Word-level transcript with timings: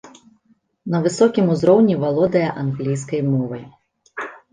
На 0.93 1.01
высокім 1.05 1.51
узроўні 1.55 1.97
валодае 2.03 2.41
англійскай 2.63 3.21
мовай. 3.29 3.63